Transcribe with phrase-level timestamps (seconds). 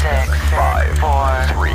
[0.00, 1.70] six, five, four, three,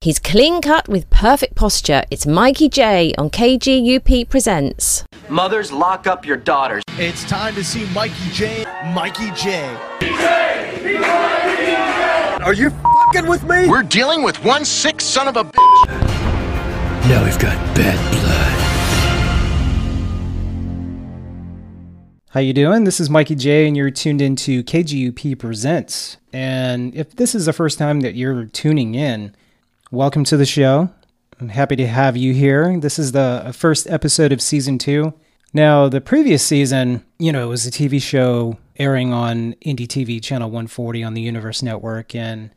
[0.00, 2.02] He's clean cut with perfect posture.
[2.10, 5.04] It's Mikey J on KGUP Presents.
[5.28, 6.82] Mothers, lock up your daughters.
[6.98, 8.64] It's time to see Mikey J.
[8.92, 9.64] Mikey J.
[12.42, 13.68] Are you fucking with me?
[13.68, 15.86] We're dealing with one sick son of a bitch.
[17.08, 18.73] Now we've got bad blood.
[22.34, 22.82] How you doing?
[22.82, 26.16] This is Mikey J, and you're tuned into KGUP Presents.
[26.32, 29.36] And if this is the first time that you're tuning in,
[29.92, 30.90] welcome to the show.
[31.40, 32.76] I'm happy to have you here.
[32.80, 35.14] This is the first episode of season two.
[35.52, 40.20] Now, the previous season, you know, it was a TV show airing on Indie TV
[40.20, 42.50] Channel 140 on the Universe Network, and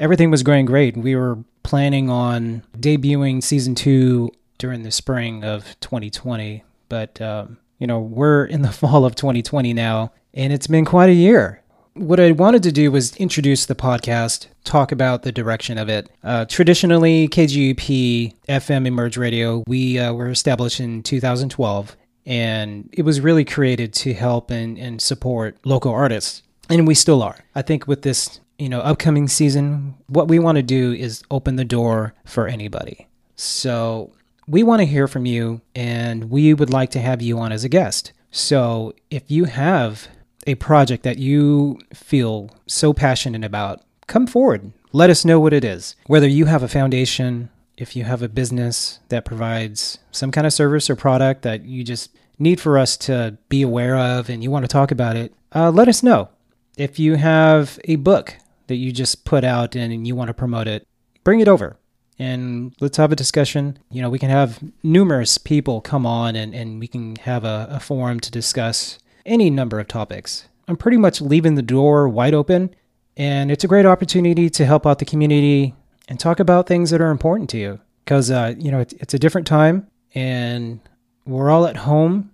[0.00, 0.96] everything was going great.
[0.96, 7.86] We were planning on debuting season two during the spring of 2020, but, um, you
[7.86, 11.62] know, we're in the fall of 2020 now, and it's been quite a year
[11.98, 16.08] what I wanted to do was introduce the podcast, talk about the direction of it.
[16.22, 23.20] Uh, traditionally, KGUP FM Emerge Radio, we uh, were established in 2012, and it was
[23.20, 27.44] really created to help and, and support local artists, and we still are.
[27.54, 31.56] I think with this, you know, upcoming season, what we want to do is open
[31.56, 33.08] the door for anybody.
[33.36, 34.12] So
[34.48, 37.64] we want to hear from you, and we would like to have you on as
[37.64, 38.12] a guest.
[38.30, 40.08] So if you have
[40.46, 44.72] a project that you feel so passionate about, come forward.
[44.92, 45.94] Let us know what it is.
[46.06, 50.52] Whether you have a foundation, if you have a business that provides some kind of
[50.54, 54.50] service or product that you just need for us to be aware of and you
[54.50, 56.30] want to talk about it, uh, let us know.
[56.78, 58.36] If you have a book
[58.68, 60.86] that you just put out and you want to promote it,
[61.22, 61.76] bring it over
[62.18, 63.78] and let's have a discussion.
[63.90, 67.68] You know, we can have numerous people come on and, and we can have a,
[67.70, 70.48] a forum to discuss any number of topics.
[70.66, 72.74] I'm pretty much leaving the door wide open,
[73.16, 75.74] and it's a great opportunity to help out the community
[76.08, 77.80] and talk about things that are important to you.
[78.04, 80.80] Because, uh, you know, it's, it's a different time, and
[81.26, 82.30] we're all at home,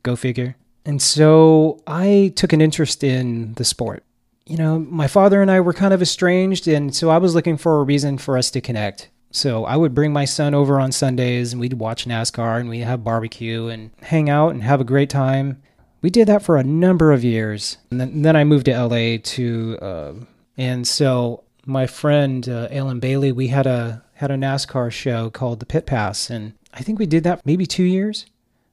[0.03, 0.55] Go figure.
[0.85, 4.03] And so I took an interest in the sport.
[4.45, 7.57] You know, my father and I were kind of estranged, and so I was looking
[7.57, 9.09] for a reason for us to connect.
[9.31, 12.81] So I would bring my son over on Sundays and we'd watch NASCAR and we'd
[12.81, 15.61] have barbecue and hang out and have a great time.
[16.05, 17.79] We did that for a number of years.
[17.89, 20.13] And then, then I moved to LA to, uh,
[20.55, 25.59] and so my friend uh, Alan Bailey, we had a had a NASCAR show called
[25.59, 28.27] the Pit Pass, and I think we did that maybe two years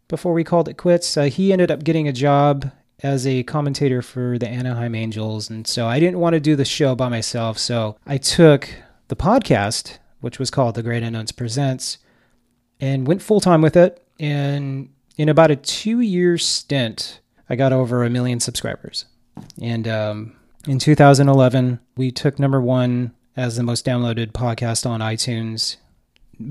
[0.09, 1.16] before we called it quits.
[1.16, 2.70] Uh, he ended up getting a job
[3.03, 6.66] as a commentator for the Anaheim Angels, and so I didn't want to do the
[6.66, 8.69] show by myself, so I took
[9.09, 11.97] the podcast, which was called The Great Unknowns Presents,
[12.78, 14.06] and went full time with it.
[14.20, 19.06] And in about a two year stint, I got over a million subscribers.
[19.61, 20.37] And um,
[20.67, 25.76] in 2011, we took number one as the most downloaded podcast on iTunes,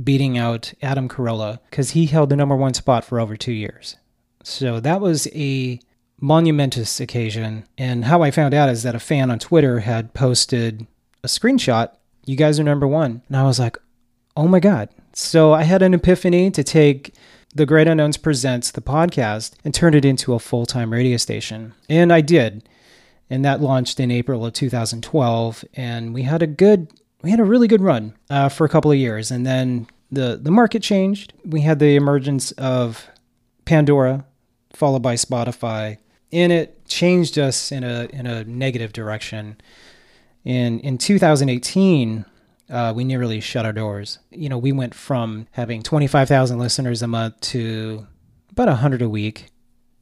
[0.03, 3.97] beating out Adam Carolla because he held the number one spot for over two years.
[4.43, 5.79] So that was a
[6.19, 7.65] monumentous occasion.
[7.77, 10.87] And how I found out is that a fan on Twitter had posted
[11.23, 11.91] a screenshot.
[12.25, 13.21] You guys are number one.
[13.27, 13.77] And I was like,
[14.35, 14.89] oh my God.
[15.13, 17.13] So I had an epiphany to take
[17.53, 21.73] the Great Unknowns Presents, the podcast, and turn it into a full time radio station.
[21.89, 22.63] And I did
[23.31, 25.63] and that launched in April of 2012.
[25.73, 26.91] And we had a good,
[27.23, 30.37] we had a really good run uh, for a couple of years, and then the
[30.39, 31.33] the market changed.
[31.45, 33.07] We had the emergence of
[33.63, 34.25] Pandora,
[34.73, 35.97] followed by Spotify.
[36.33, 39.59] And it changed us in a in a negative direction.
[40.43, 42.25] In in 2018,
[42.71, 44.19] uh, we nearly shut our doors.
[44.31, 48.07] You know, we went from having 25,000 listeners a month to
[48.49, 49.47] about 100 a week.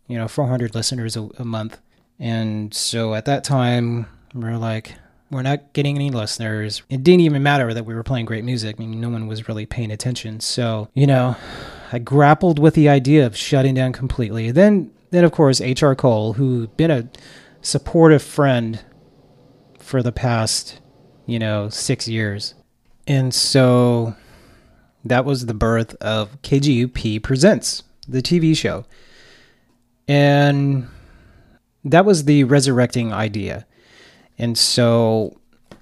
[0.07, 1.79] You know, 400 listeners a, a month.
[2.19, 4.95] And so at that time, we are like,
[5.31, 6.81] we're not getting any listeners.
[6.89, 8.77] It didn't even matter that we were playing great music.
[8.77, 10.39] I mean, no one was really paying attention.
[10.39, 11.35] So, you know,
[11.91, 14.51] I grappled with the idea of shutting down completely.
[14.51, 15.95] Then, then of course, H.R.
[15.95, 17.09] Cole, who'd been a
[17.61, 18.83] supportive friend
[19.77, 20.81] for the past,
[21.25, 22.55] you know, six years.
[23.09, 24.15] And so
[25.03, 28.85] that was the birth of KGUP Presents, the TV show.
[30.07, 30.87] And
[31.83, 33.65] that was the resurrecting idea.
[34.37, 35.39] And so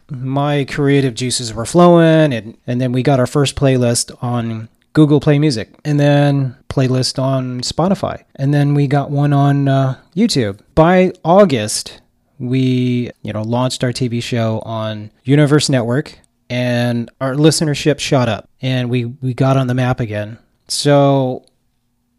[0.09, 5.19] my creative juices were flowing and, and then we got our first playlist on Google
[5.19, 8.23] Play Music and then playlist on Spotify.
[8.37, 10.61] And then we got one on uh, YouTube.
[10.75, 11.99] By August,
[12.39, 18.49] we, you know, launched our TV show on Universe Network and our listenership shot up
[18.61, 20.37] and we we got on the map again.
[20.67, 21.45] So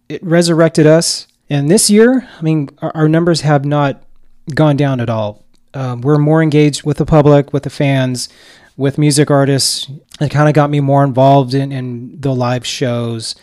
[0.09, 1.27] it resurrected us.
[1.51, 4.03] And this year, I mean, our, our numbers have not
[4.55, 5.45] gone down at all
[5.75, 8.29] um, we're more engaged with the public, with the fans,
[8.77, 9.91] with music artists.
[10.21, 13.35] It kind of got me more involved in, in the live shows.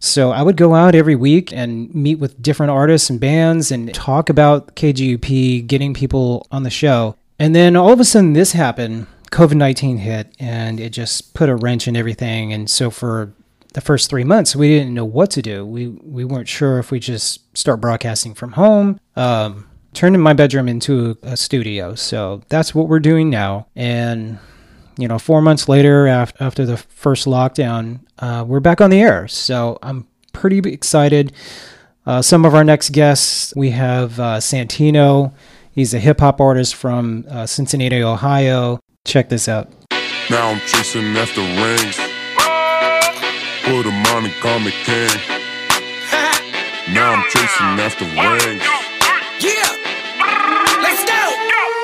[0.00, 3.92] So I would go out every week and meet with different artists and bands and
[3.92, 7.16] talk about KGUP, getting people on the show.
[7.38, 9.06] And then all of a sudden, this happened.
[9.30, 12.52] COVID 19 hit and it just put a wrench in everything.
[12.52, 13.32] And so for
[13.74, 15.64] the first three months, we didn't know what to do.
[15.64, 18.98] We, we weren't sure if we just start broadcasting from home.
[19.16, 21.94] Um, turning my bedroom into a studio.
[21.94, 23.66] So that's what we're doing now.
[23.74, 24.38] And,
[24.96, 29.28] you know, four months later, after, the first lockdown, uh, we're back on the air.
[29.28, 31.32] So I'm pretty excited.
[32.06, 35.32] Uh, some of our next guests, we have uh, Santino.
[35.72, 38.80] He's a hip hop artist from uh, Cincinnati, Ohio.
[39.08, 39.72] Check this out.
[40.28, 41.96] Now I'm chasing after rings.
[43.64, 45.08] Put them on call me king.
[46.92, 48.62] Now I'm chasing after rings.
[49.40, 49.64] Yeah.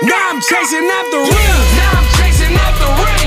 [0.04, 1.76] Now I'm chasing after rings.
[1.80, 3.23] Now I'm chasing after rings.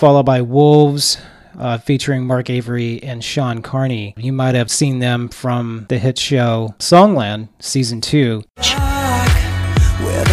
[0.00, 1.18] Followed by Wolves,
[1.58, 4.14] uh, featuring Mark Avery and Sean Carney.
[4.16, 8.42] You might have seen them from the hit show Songland Season 2.
[8.56, 10.24] Where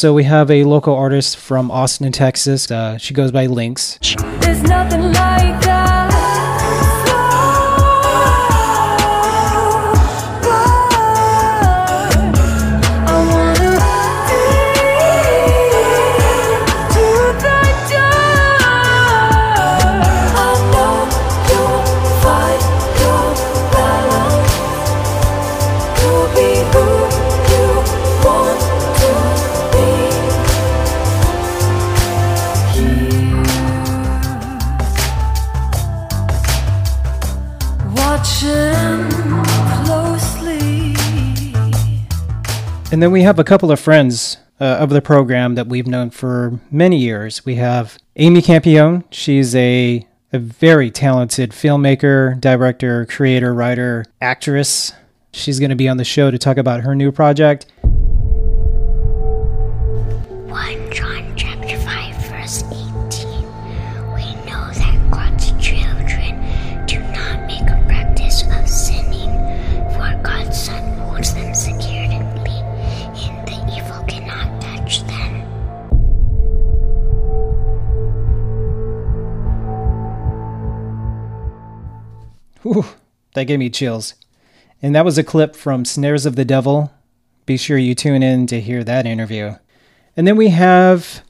[0.00, 2.70] also, we have a local artist from Austin, Texas.
[2.70, 3.98] Uh, she goes by Lynx.
[4.40, 5.59] There's nothing like
[42.92, 46.10] And then we have a couple of friends uh, of the program that we've known
[46.10, 47.46] for many years.
[47.46, 49.04] We have Amy Campione.
[49.12, 54.92] She's a, a very talented filmmaker, director, creator, writer, actress.
[55.32, 57.66] She's going to be on the show to talk about her new project.
[60.50, 60.79] 1
[82.62, 82.84] Whew,
[83.34, 84.14] that gave me chills.
[84.82, 86.92] And that was a clip from Snares of the Devil
[87.46, 89.56] Be sure you tune in to hear that interview.
[90.16, 91.22] And then we have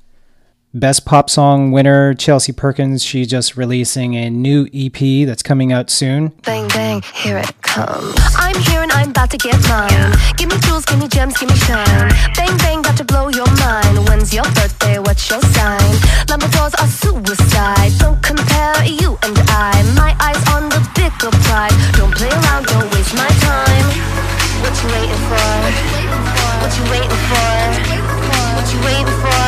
[0.72, 3.02] Best Pop Song winner Chelsea Perkins.
[3.02, 6.28] She's just releasing a new EP that's coming out soon.
[6.44, 8.14] Bang, bang, here it comes.
[8.36, 10.14] I'm here and I'm about to get mine.
[10.36, 12.10] Give me jewels, give me gems, give me shine.
[12.36, 14.08] Bang, bang, about to blow your mind.
[14.08, 14.98] When's your birthday?
[15.00, 15.80] What's your sign?
[16.30, 17.92] Labradors are suicide.
[17.98, 19.74] Don't compare you and I.
[19.96, 20.69] My eyes on
[21.18, 21.74] prize.
[21.96, 23.86] Don't play around, don't waste my time.
[24.62, 25.50] What you waiting for?
[26.60, 27.50] What you waiting for?
[28.54, 29.42] What you waiting for?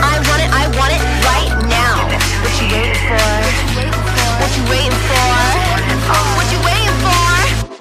[0.00, 2.08] I want it, I want it right now.
[2.40, 3.30] What you waiting for?
[4.40, 5.28] What you waiting for?
[6.08, 7.24] Oh, what you waiting for?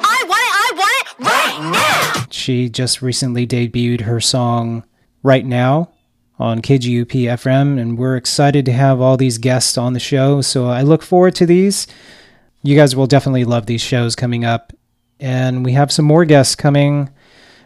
[0.03, 2.25] I want it, I want it right now.
[2.29, 4.83] She just recently debuted her song
[5.21, 5.89] Right Now
[6.39, 10.41] on KGUP FM, and we're excited to have all these guests on the show.
[10.41, 11.87] So I look forward to these.
[12.63, 14.71] You guys will definitely love these shows coming up,
[15.19, 17.09] and we have some more guests coming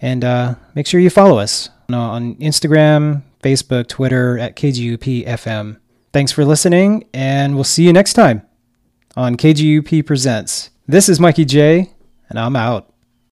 [0.00, 5.78] And uh, make sure you follow us on Instagram, Facebook, Twitter at KGUP FM.
[6.12, 8.42] Thanks for listening, and we'll see you next time
[9.16, 10.70] on KGUP Presents.
[10.86, 11.90] This is Mikey J,
[12.28, 12.93] and I'm out.